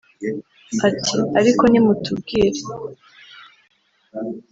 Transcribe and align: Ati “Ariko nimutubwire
Ati 0.87 1.15
“Ariko 1.39 1.63
nimutubwire 1.71 2.59